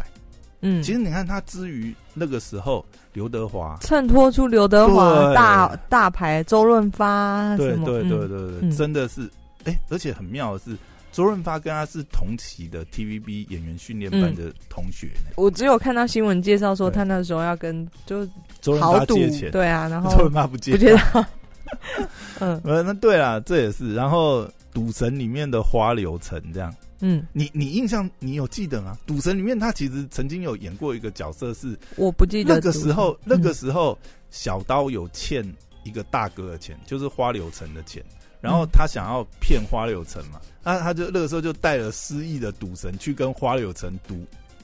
[0.61, 8.71] 嗯，其实你看他之于那个时候，刘德华，衬托出刘德华大大牌周润发对对对对嗯对，嗯。
[8.71, 9.29] 真的是，
[9.65, 10.77] 哎、而且很妙的是，
[11.13, 15.33] 周润发跟他是同期的 TVB 演员训练班的同学呢。
[15.37, 18.27] 我只有看到新闻介绍说他那时候要跟就
[18.61, 21.27] 周润发借钱，对啊，然后周润发不借，不知道，
[22.41, 22.61] 嗯。
[22.65, 23.95] 呃，那对啦，这也是。
[23.95, 26.75] 然后《赌神》里面的花柳城这样。
[27.01, 28.99] 嗯，你你印象你有记得吗？
[29.07, 33.19] 《赌神》里面他其实曾经有演过一个角色是我不记得那个时候，嗯。
[33.25, 33.97] 那个时候
[34.31, 35.45] 小刀有欠
[35.85, 38.03] 一个大哥的钱，就是花柳城的钱，
[38.41, 44.15] 然后他想要骗花柳城嘛，那他就那个时候就带了失忆的赌神去跟花柳城赌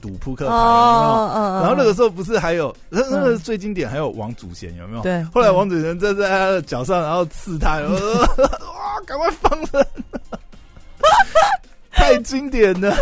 [0.01, 5.01] 赌扑克牌，然后那个时候不是还有那那个嗯最经典还有王祖贤有没有？
[5.01, 9.87] 对，后来王祖贤站在他的脚上，然后刺他， 然后说哇，赶快放人！
[11.91, 12.95] 太经典了。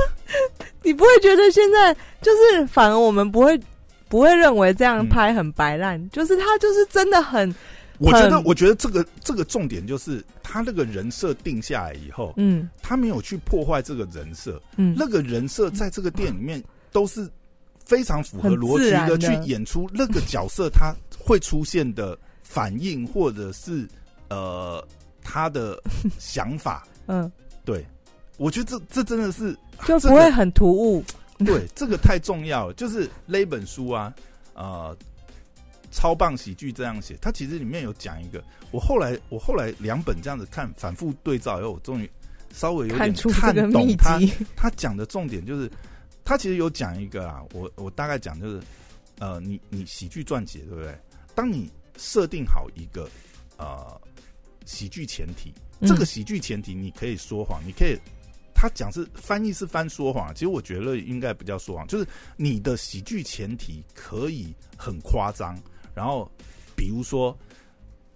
[0.82, 3.60] 你不会觉得现在就是反而我们不会
[4.08, 7.54] 不会认为这样拍很白烂，就是他就是真的很
[8.00, 17.30] 我觉得，我觉得这个这个重点就是他那个人设定下来以后，嗯他没有去破坏这个人设，嗯那个人设在这个电影里面都是
[17.86, 23.88] 非常符合很逻辑的的去演出那个角色他会出现的反应，或者是
[24.30, 24.86] 呃
[25.22, 25.82] 他的
[26.20, 26.88] 想法。
[27.08, 27.32] 嗯，
[27.66, 27.86] 对，
[28.38, 29.54] 我觉得这这真的是
[29.86, 31.04] 就这个不会很突兀。
[31.46, 32.74] 对，这个太重要了。
[32.76, 34.14] 就是那本书啊，
[34.54, 34.96] 呃，
[35.94, 42.10] 超棒喜剧这样写，它其实里面有讲一个，我后来我后来两本这样子看，反复对照以后，我终于
[42.52, 45.72] 稍微有点看懂他籍， 他讲的重点就是，
[46.26, 48.60] 他其实有讲一个啊，我我大概讲就是，
[49.20, 50.98] 呃，你你喜剧撰写对不对？
[51.36, 53.08] 当你设定好一个
[53.58, 54.02] 呃
[54.66, 57.98] 喜剧前提，这个嗯喜剧前提你可以说谎，你可以。
[58.56, 65.60] 他讲是翻译是翻说谎，其实我觉得应该不叫说谎，就是你的喜剧前提可以很夸张，
[65.94, 66.30] 然后
[66.76, 67.38] 比如说，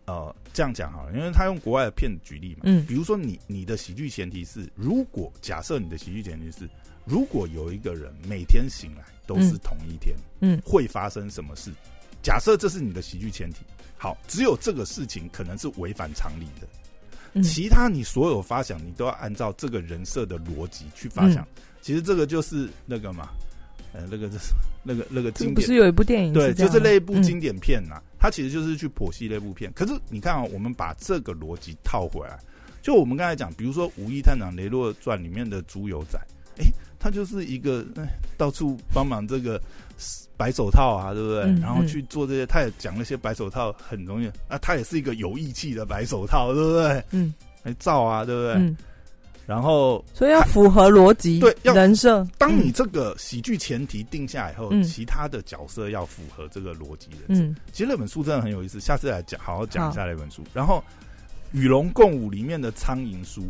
[0.06, 6.70] 呃，这样讲好了，因为他用国外的片子举例嘛，嗯比如说你你的喜剧前提是，如果假设你的喜剧前提是，
[7.06, 11.72] 如果有一个人每天醒来都是同一天，嗯会发生什么事？
[12.24, 13.60] 假设这是你的喜剧前提，
[13.98, 16.68] 好，只有这个事情可能是违反常理的，
[17.34, 21.44] 嗯其他你所有发想，你都要按照这个人设的逻辑去发想。
[21.44, 23.30] 嗯其实这个就是那个嘛，
[23.98, 29.72] 呃，那个就是那个那个这经典不是有一部电影对，就是那一部嗯经典片呐、它其实就是去剖析那部片。
[29.74, 32.38] 可是你看啊、我们把这个逻辑套回来，
[32.84, 36.20] 就我们刚才讲，比如说《武义探长雷洛传》里面的猪油仔，
[36.60, 36.66] 哎、
[37.00, 38.08] 他就是一个哎
[38.38, 39.60] 到处帮忙这个
[40.38, 41.42] 白手套啊，对不对？
[41.46, 47.04] 嗯然后嗯去做这些，他也讲那些白手套很容易啊，他也是一个有义气的白手套，对不对？
[47.12, 47.34] 嗯
[47.64, 48.54] 来造啊，对不对？
[48.54, 48.78] 嗯，
[49.48, 52.28] 然后所以要符合逻辑，对要人设。
[52.38, 57.18] 当你嗯这个喜剧前提定下来以后，嗯其他的角色要符合这个逻辑的。
[57.30, 60.44] 嗯其实那本书真的很有意思，下次来讲，好好讲一下那本书。
[60.54, 60.84] 然后
[61.58, 63.44] 《与龙共舞》里面的苍蝇书，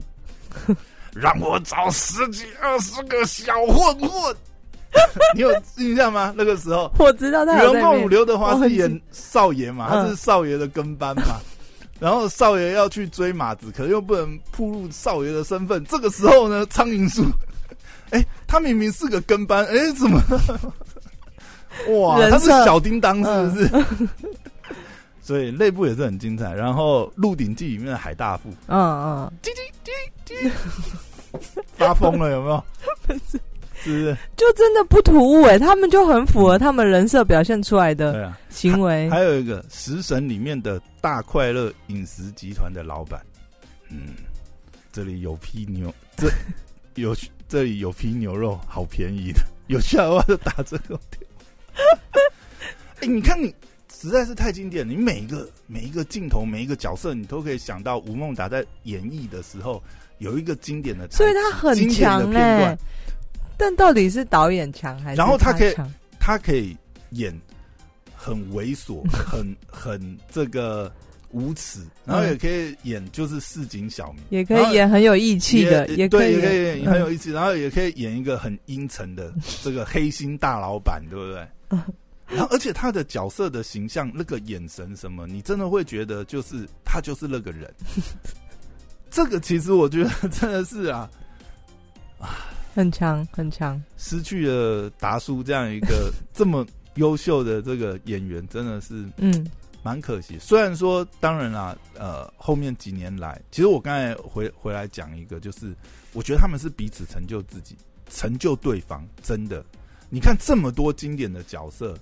[1.15, 4.35] 让我找十几二十个小混混，
[5.33, 6.31] 你有印象吗？
[6.37, 11.41] 那个时候，我知道《他与龙共舞》刘德华是演少爷嘛，嗯他是少爷的跟班嘛。
[11.99, 15.83] 然后少爷要去追马子，可又不能暴露少爷的身份。
[15.85, 17.23] 这个时候呢，苍蝇叔，
[18.11, 20.21] 哎，他明明是个跟班，哎，怎么？
[21.99, 23.85] 哇，他是小叮当是不是？
[25.21, 26.53] 所以内部也是很精彩。
[26.53, 29.59] 然后《鹿鼎记》里面的海大富，嗯嗯，叽叽
[30.25, 31.39] 叽叽，
[31.73, 32.63] 发疯了有没有？
[33.83, 34.17] 是不是？
[34.35, 39.09] 就真的不突兀哎，他们就很符合他们人设表现出来的行为。
[39.09, 43.21] 还有一个《食神》里面的大快乐饮食集团的老板，
[43.89, 44.15] 嗯，
[44.91, 46.27] 这里有批牛，这
[46.95, 47.15] 有
[47.47, 50.99] 这里有批牛肉，好便宜的， 有需要的话就打折扣。
[52.99, 53.53] 哎，你看你
[53.93, 59.81] 实在是太经典，你每一个每一个镜头每一个角色，你都可以想到吴孟达在演绎的时候
[60.17, 62.75] 有一个经典的，所以他很强哎。
[63.57, 65.17] 但到底是导演强还是？
[65.17, 65.75] 然后他可以，
[66.19, 66.77] 他可以
[67.11, 67.33] 演
[68.15, 70.91] 很猥琐、 很很这个
[71.31, 81.47] 无耻，然后也可以演就是市井小民，也可以演很有义气的，也可以也可以演很有义气，然后也可以演一个很阴沉的 这个黑心大老板，对不对？
[82.27, 87.73] 然后而且他的角色的形象、那个眼神什么，你真的会觉得就是他就是那个人。
[89.09, 91.09] 这个其实我觉得真的是啊
[92.19, 92.53] 啊。
[92.77, 93.81] 很强，很强。
[93.97, 96.63] 失去了达叔这样一个 这么
[96.93, 99.47] 优秀的这个演员，真的是嗯，
[99.81, 100.37] 蛮可惜。
[100.39, 105.75] 虽然说，当然啦，呃，后面几年来，其实我刚才回回来讲一个，就是
[106.13, 107.75] 我觉得他们是彼此成就自己，
[108.11, 109.03] 成就对方。
[109.23, 109.65] 真的，
[110.07, 111.97] 你看这么多经典的角色，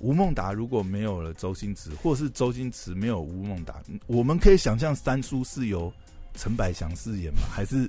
[0.00, 5.92] 吴孟达如果没有了周星驰，或是周星驰没有吴孟达，我们可以想象三叔是由
[6.34, 7.42] 陈百祥饰演吗？
[7.48, 7.88] 还是？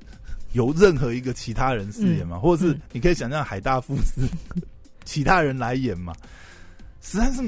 [0.55, 4.21] 由任何一个其他人饰演嘛，或者是你可以想象海大富是
[5.03, 6.15] 其他人来演嘛，
[7.01, 7.43] 实在是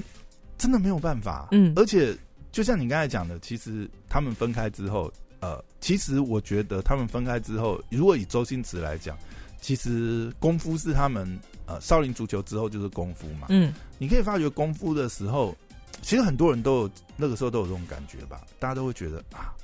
[0.57, 1.47] 真的没有办法。
[1.51, 2.13] 嗯，而且
[2.51, 9.17] 就像你刚才讲的，其实他们分开之后，呃，其实我觉得他们分开之后，如果以周星驰来讲，
[9.61, 13.47] 其实功夫是他们呃少林足球之后就是功夫嘛。
[13.49, 15.55] 嗯，你可以发觉功夫的时候，
[16.01, 19.55] 其实很多人都有那个时候都有这种感觉吧，大家都会觉得啊。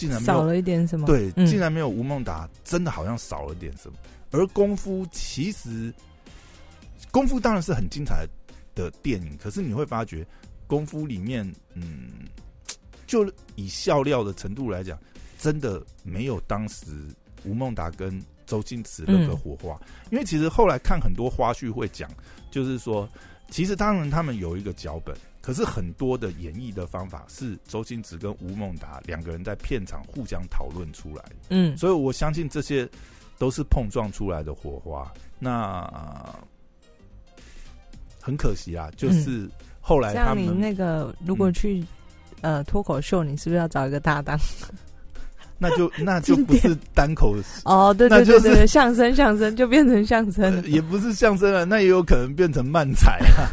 [0.00, 1.06] 竟然少了一点什么？
[1.06, 3.98] 对，竟然没有吴孟达，真的好像少了点什么。
[4.30, 5.92] 而功夫其实，
[7.10, 8.26] 功夫当然是很精彩
[8.74, 10.26] 的电影，可是你会发觉，
[10.66, 12.10] 功夫里面，嗯，
[13.06, 14.98] 就以笑料的程度来讲，
[15.38, 16.86] 真的没有当时
[17.44, 19.78] 吴孟达跟周星驰那个火花。
[20.10, 22.10] 因为其实后来看很多花絮会讲，
[22.50, 23.06] 就是说，
[23.50, 25.14] 其实当然他们有一个脚本。
[25.40, 32.88] 可是很多的演绎的方法是周星驰跟吴孟达两个人在片场互相讨论出来的，嗯，所以我相信这些
[33.38, 35.10] 都是碰撞出来的火花。
[35.38, 35.90] 那
[38.20, 39.48] 很可惜啊，就是
[39.80, 41.82] 后来他们那个如果去
[42.42, 44.38] 呃脱口秀，你是不是要找一个搭档？
[45.62, 53.48] 那就 那就不是单口哦，对对对对，相声相声就变成相声， 也不是相声了，那也有可能变成漫才啊。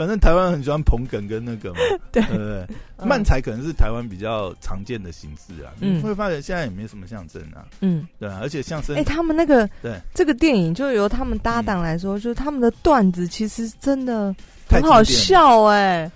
[0.00, 2.66] 反正台湾很喜欢捧梗跟那个嘛， 对不对？
[3.04, 5.74] 漫才可能是台湾比较常见的形式啊。
[5.78, 7.68] 你会发现现在也没什么相声啊。
[7.82, 14.34] 嗯，对，而且相声，哎，他们那个对这个电影，就由他们搭档来说，就是他们的段子其实真的
[14.70, 16.10] 很好笑，哎，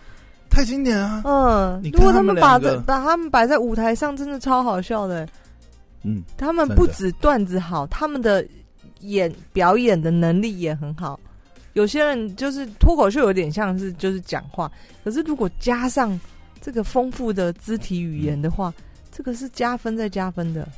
[0.48, 1.20] 太经典啊。
[1.26, 5.28] 嗯，如果他们把这把他们摆在舞台上，真的超好笑的。
[6.04, 8.42] 嗯，他们不止段子好，他们的
[9.00, 11.20] 演表演的能力也很好。
[11.74, 14.70] 有些人就是脱口秀，有点像是就是讲话，
[15.04, 16.18] 可是如果加上
[16.60, 18.72] 这个丰富的肢体语言的话，
[19.12, 20.68] 这个是加分再加分的。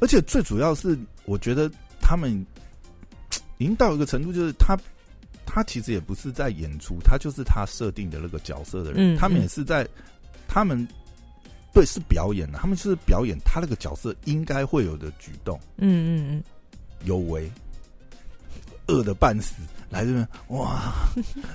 [0.00, 2.30] 而且最主要是，我觉得他们
[3.58, 4.76] 已经到一个程度，就是他
[5.46, 9.16] 他其实也不是在演出，他就是他设定的那个角色的人。
[9.16, 9.86] 他们也是在
[10.48, 10.86] 他们
[11.72, 15.58] 对是表演的，他们就是表演他那个角色应该会有的举动。
[15.78, 16.44] 嗯嗯嗯，
[17.04, 17.50] 有为
[18.88, 19.54] 饿的半死。
[19.92, 20.94] 来这边哇，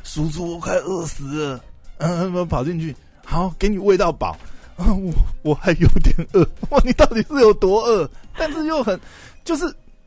[0.04, 1.64] 叔叔我快饿死了，
[1.98, 2.96] 嗯， 跑进去，
[3.26, 4.38] 好，给你喂到饱，
[4.78, 8.08] 我我还有点饿， 哇，你到底是有多饿？
[8.38, 8.98] 但是又很，
[9.44, 9.66] 就是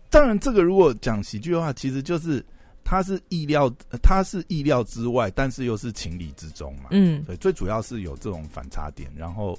[0.08, 2.44] 当然，这个如果讲喜剧的话，其实就是
[2.84, 3.68] 它是意料，
[4.00, 9.58] 它是意料之外，但是又是情理之中嘛，嗯，对，最主要是有这种反差点，然后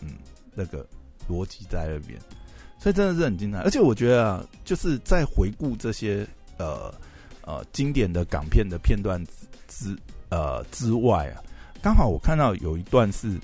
[0.00, 0.12] 嗯，
[0.54, 0.86] 那个
[1.28, 2.18] 逻辑在那边，
[2.78, 6.90] 所以真的是很精彩，而且我觉得啊，就是在回顾这些呃。
[7.50, 9.20] 呃，经典的港片的片段
[9.66, 9.96] 之
[10.28, 11.42] 呃之外啊，
[11.82, 13.36] 刚好我看到有一段是，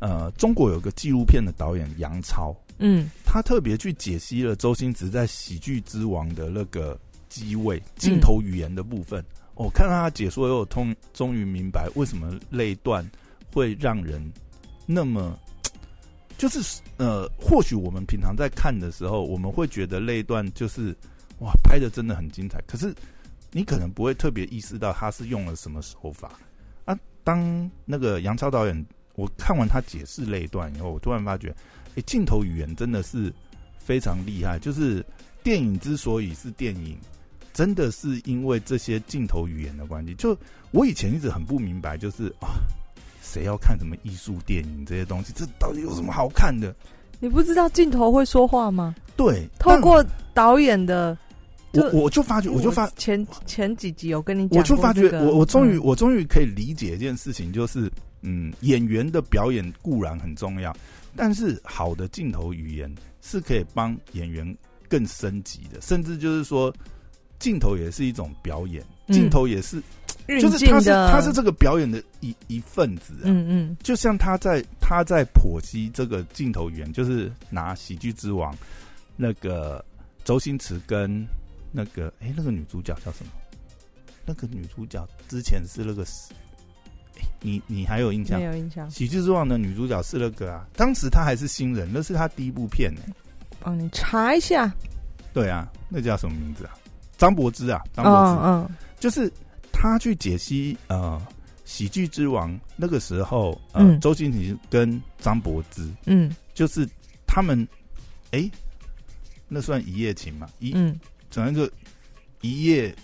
[0.00, 6.98] 呃，中国有个纪录片的导演杨超，嗯，他特别去解析了周星驰在《喜剧之王》的那个
[7.30, 9.24] 机位镜头语言的部分。
[9.54, 13.08] 我看到他解说，又通终于明白为什么那一段
[13.50, 14.22] 会让人
[14.84, 15.38] 那么
[16.36, 20.94] 就是呃，或许我们平常在看的时候，我们会觉得那一段就是
[21.38, 22.60] 哇，拍的真的很精彩。
[22.66, 22.94] 可是
[23.52, 26.32] 你可能不会特别意识到他是用了什么手法
[26.84, 26.98] 啊。
[27.22, 31.54] 当那个杨超导演，我看完他解释那一段以后，我突然发觉，
[31.96, 33.32] 哎，镜头语言真的是
[33.78, 34.58] 非常厉害。
[34.58, 35.04] 就是
[35.42, 36.96] 电影之所以是电影，
[37.52, 40.14] 真的是因为这些镜头语言的关系。
[40.14, 40.36] 就
[40.70, 42.48] 我以前一直很不明白，就是啊。
[43.22, 45.32] 谁要看什么艺术电影这些东西？
[45.34, 46.74] 这到底有什么好看的？
[47.18, 48.94] 你不知道镜头会说话吗？
[49.16, 51.18] 对，透过导演的，
[51.80, 57.90] 我我就发觉，我就发前前几集有跟你讲，我就发觉，我我终于我终于可以理解一件事情，就是
[58.22, 60.74] 嗯，演员的表演固然很重要，
[61.14, 64.56] 但是好的镜头语言是可以帮演员
[64.88, 66.74] 更升级的，甚至就是说，
[67.38, 69.82] 镜头也是一种表演，镜头也是。
[70.40, 78.52] 就是他是他是这个表演的一一份子，嗯嗯，就像他在他在剖析这个镜头语言，就是拿喜剧之王
[79.14, 79.84] 那个
[80.24, 81.24] 周星驰跟
[81.76, 83.32] 那个哎那个女主角叫什么？
[84.24, 86.02] 那个女主角之前是那个，
[87.40, 88.40] 你你还有印象？
[88.40, 88.90] 没有印象。
[88.90, 93.02] 喜剧之王的女主角是那个啊，当时她还是新人，那是她第一部片呢。
[93.60, 94.74] 帮你查一下。
[95.34, 96.74] 对啊，那叫什么名字啊？
[97.18, 99.30] 张柏芝啊，张柏芝，嗯，就是。
[99.78, 101.20] 他去解析呃
[101.66, 106.88] 喜剧之王那个时候，呃周星驰跟张柏芝，嗯，就是
[107.26, 107.68] 他们，
[108.30, 108.50] 哎，
[109.48, 110.48] 那算一夜情嘛？
[110.60, 110.72] 一，
[111.36, 111.70] 整那个
[112.40, 112.94] 一夜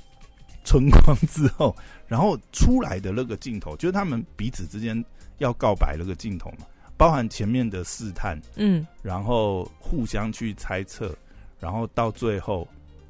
[0.64, 1.76] 春光之后，
[2.08, 5.04] 然后出来的那个镜头，就是他们彼此之间
[5.36, 6.64] 要告白那个镜头嘛，
[6.96, 11.14] 包含前面的试探，嗯，然后互相去猜测，
[11.60, 12.66] 然后到最后，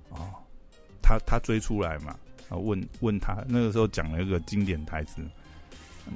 [0.08, 0.26] 哦，
[1.00, 2.16] 他他追出来嘛。
[2.50, 5.22] 问问他那个时候讲了一个经典台词：“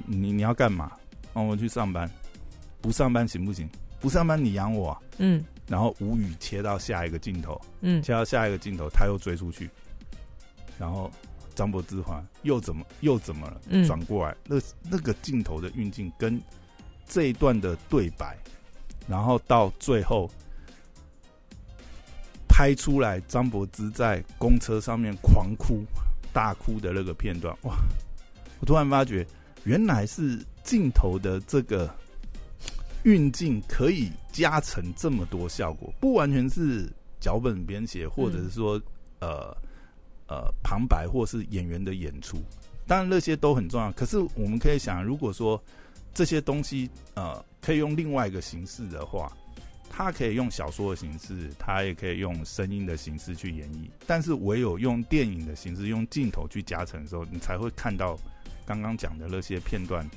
[0.05, 0.91] 你你要干嘛？
[1.33, 2.07] 让我去上班，
[2.79, 3.67] 不上班行不行？
[3.99, 9.69] 不上班你养我。”嗯，然后无语切到下一个镜头，嗯，切到下一个镜头，他又追出去，
[10.79, 11.11] 然后
[11.53, 13.85] 张柏芝话又怎么又怎么了？
[13.85, 14.55] 转过来，那
[14.89, 16.41] 那个镜头的运镜跟
[17.05, 18.37] 这一段的对白，
[19.07, 20.29] 然后到最后。
[22.49, 25.83] 拍出来张柏芝在公车上面狂哭。
[26.33, 27.75] 大哭的那个片段，哇！
[28.59, 29.25] 我突然发觉，
[29.63, 31.87] 原来是镜头的这个
[33.07, 36.91] 运镜可以加成这么多效果，不完全是
[37.21, 38.81] 脚本编写，或者是说
[39.21, 39.55] 呃
[40.27, 42.37] 呃旁白，或是演员的演出。
[42.85, 45.61] 当然那些都很重要，可是我们可以想，如果说
[46.13, 49.31] 这些东西呃可以用另外一个形式的话。
[49.89, 58.15] 它可以用小说的形式，它也可以用声音的形式去演绎，但是唯有用电影的形式，用镜头去加成的时候，你才会看到
[58.63, 60.07] 刚刚讲的那些片段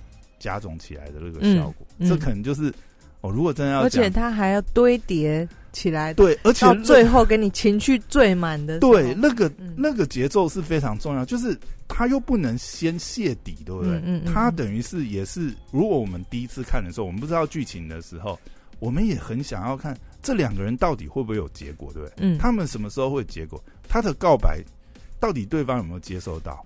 [0.40, 1.86] 加总起来的那个效果。
[2.00, 2.74] 这可能就是
[3.20, 13.92] 哦，如果真的要，而且它还要堆叠起来，对，而且最后给你情绪最满的，对，那个那个节奏是非常重要，就是它又不能先泄底，对不对？
[13.98, 18.36] 嗯嗯，它等于是也是，如果我们第一次看的时候，我们不知道剧情的时候。
[18.78, 22.14] 我们也很想要看这两个人到底会不会有结果，对不对？
[22.16, 23.62] 嗯，他们什么时候会结果？
[23.86, 24.58] 他的告白
[25.20, 26.64] 到底对方有没有接受到？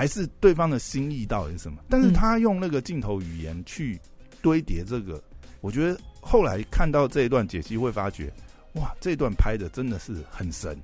[0.00, 1.82] 还是对方的心意到底是什么？
[1.90, 4.00] 但是他用那个镜头语言去
[4.40, 5.22] 堆叠这个，
[5.60, 8.32] 我觉得后来看到这一段解析会发觉，
[8.76, 10.74] 哇，这段拍的真的是很神。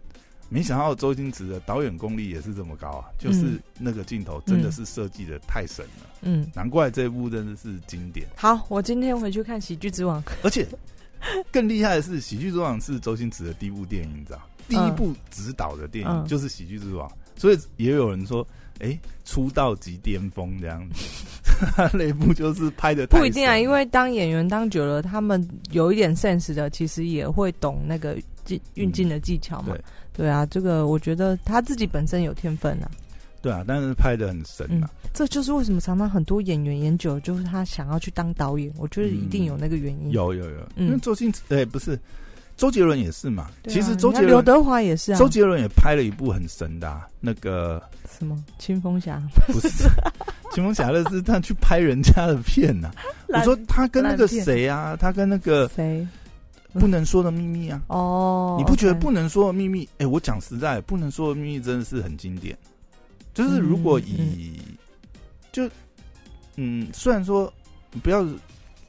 [0.51, 3.07] 没想到周星驰的导演功力也是这么高啊！
[3.19, 8.29] 就是那个镜头真的是设计的太神了，嗯，难怪这部真的是经典。
[8.37, 10.69] 好，我今天回去看《喜剧之王》，而且
[11.51, 14.43] 更厉害的是，《喜剧之王》是周星驰的第一部电影，你知道？
[14.69, 18.47] 第一部指导的电影就是《喜剧之王》，所以也有人说，
[18.81, 21.05] 哎，出道即巅峰这样子。
[21.97, 28.17] 那部就是拍的不一定啊，因为当演员当久了，他们有一点 sense 的，其实也会懂那个
[28.49, 29.75] 运运镜的技巧嘛。
[30.13, 32.91] 对啊，这个我觉得他自己本身有天分啊。
[33.41, 34.91] 对啊，但是拍的很神啊。
[35.15, 38.71] 这就是为什么常常很多演员演久，就是他想要去当导演。
[38.77, 40.11] 我觉得一定有那个原因。
[40.11, 41.99] 有有有，因为周星驰哎，不是
[42.57, 43.51] 周杰伦也是嘛。
[43.69, 45.19] 其实周杰伦、刘德华也是啊。
[45.19, 47.83] 周杰伦也拍了一部很神的啊那个
[48.19, 49.23] 什么《青风侠》？
[49.53, 49.69] 不是
[50.55, 52.91] 《青风侠》，那是他去拍人家的片呐。
[53.29, 54.97] 我说他跟那个谁啊？
[54.99, 56.07] 他跟那个谁？
[56.79, 57.81] 不能说的秘密啊！
[57.89, 59.89] 哦，你不觉得不能说的秘密？
[59.97, 62.55] 哎，我讲实在，不能说的秘密真的是很经典。
[63.33, 64.61] 就是如果以
[65.53, 65.67] 就
[66.57, 67.51] 嗯，虽然说
[68.03, 68.27] 不要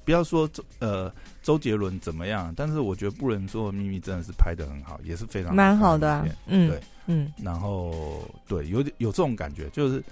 [0.04, 1.10] 不要说周呃
[1.48, 6.28] 周杰伦怎么样，但是我觉得不能说的秘密真的是拍的很好，也是非常蛮好的。
[6.46, 10.04] 嗯，对，嗯，然后对，有有这种感觉，就是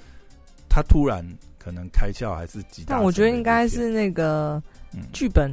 [0.69, 1.27] 他突然
[1.57, 4.63] 可能开窍还是几大，但我觉得应该是那个
[5.11, 5.51] 剧本。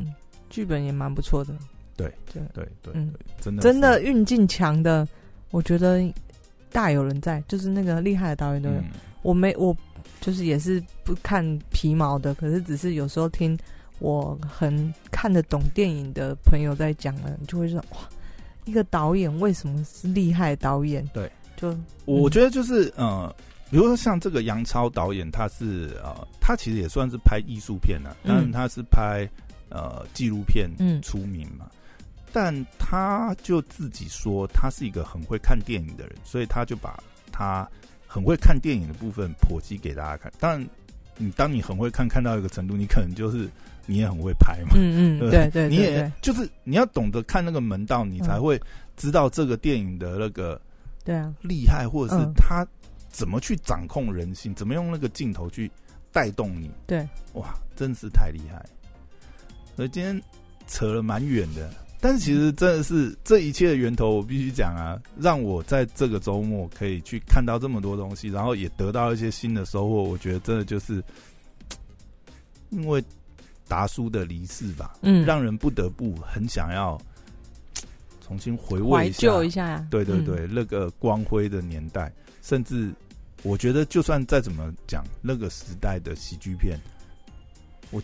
[0.51, 1.53] 剧本也蛮不错的。
[1.97, 5.05] 对对对对嗯，真的真的运镜强的，
[5.51, 6.01] 我觉得
[6.71, 8.77] 大有人在，就是那个厉害的导演都有。
[8.77, 8.85] 嗯
[9.23, 9.77] 我没我
[10.21, 13.59] 就是也是不看皮毛的，可是只是有时候听
[14.03, 17.99] 我很看得懂电影的朋友在讲了，你就会说哇，
[18.65, 21.07] 一个导演为什么是厉害导演？
[21.15, 21.73] 对，就
[22.05, 23.33] 我觉得就是呃，
[23.71, 29.29] 比如说像这个杨超导演，他是呃，他其实也算是拍艺术片啊，嗯但他是拍
[29.69, 31.71] 呃纪录片嗯出名嘛。
[32.33, 36.99] 但他就自己说，他是一个很会看电影的人，所以他就把
[37.31, 37.69] 他
[38.07, 40.33] 很会看电影的部分剖析给大家看。
[40.41, 40.69] 当然，
[41.19, 43.47] 你当你很会看看到一个程度，你可能就是
[43.87, 44.73] 你也很会拍嘛。
[44.75, 48.61] 嗯嗯， 对对对你也就是你要懂得看那个门道，你才嗯会
[48.97, 50.61] 知道这个电影的那个
[51.05, 52.67] 对啊，厉害，或者是嗯他
[53.11, 55.71] 怎么去掌控人心，怎么用那个镜头去
[56.13, 56.71] 带动你。
[56.87, 58.65] 对，哇，真是太厉害！
[59.75, 60.21] 所以今天
[60.67, 61.71] 扯了蛮远的，
[62.01, 70.03] 但是其实真的是这一切的源头，我必须讲啊，让我在这个周末可以去看到这么多东西，然后也得到一些新的收获。
[70.03, 71.03] 我觉得真的就是
[72.71, 73.03] 因为
[73.69, 77.01] 达叔的离世吧，嗯，让人不得不很想要
[78.21, 79.21] 重新回味一下。
[79.21, 79.69] 旧一下。
[79.69, 79.79] 呀。
[79.81, 82.93] 嗯对对对，那个光辉的年代，甚至
[83.43, 86.79] 我觉得，就算再怎么讲，那个时代的喜剧片，
[87.91, 88.01] 我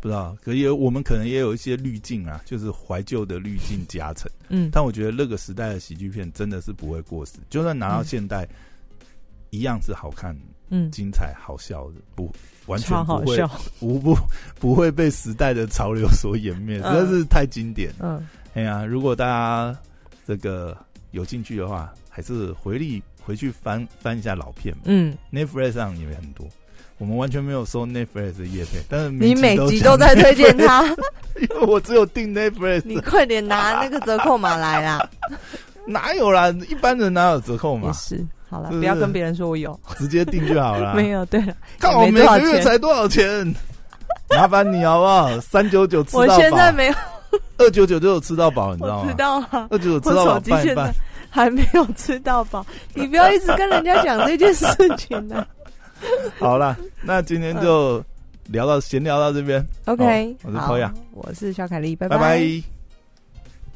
[0.00, 4.30] 不知道，可也我们可能也有一些滤镜啊，就是怀旧的滤镜加成。
[4.48, 8.04] 嗯，但我觉得那个时代的喜剧片真的是不会过时，就算拿到嗯。
[8.04, 8.48] 现代，
[9.50, 10.36] 一样是好看、
[10.70, 12.32] 嗯，精彩、好笑的，不
[12.66, 13.60] 完全不会好笑。
[13.78, 14.16] 不不
[14.58, 17.92] 不会被时代的潮流所湮灭，实在是太经典。
[18.00, 19.76] 嗯，哎呀，如果大家
[20.26, 20.76] 这个
[21.10, 24.74] 有兴趣的话，还是回力回去翻翻一下老片。
[24.84, 26.46] 嗯，Netflix 上也很多，
[26.98, 30.84] 我们完全没有收 Netflix 的业配，但是你每集都在推荐他，
[31.40, 35.10] 因为我只有订 Netflix，你快点拿那个折扣码来啦！
[35.86, 36.50] 哪有啦？
[36.68, 37.90] 一般人哪有折扣码？
[37.92, 40.92] 是，好了，不要跟别人说我有，直接定就好了。
[40.98, 41.24] 没有。
[41.26, 43.54] 对了，看我每个月才多少钱？
[44.36, 45.40] 麻烦你好不好？
[45.40, 46.94] 三九九吃我到饱，现在没有，
[47.58, 49.14] 二九九就有吃到饱，你知道吗知吗？
[49.16, 50.94] 道啊，二九九吃到饱手机现在拌一拌。
[51.32, 55.46] 还没有吃到饱， 你不要一直跟人家讲这件事情呢、
[56.40, 58.02] 好了，那今天就
[58.48, 59.64] 聊到闲聊到这边。
[59.84, 62.79] OK，好我是好 Poya 我是小凯丽，拜拜拜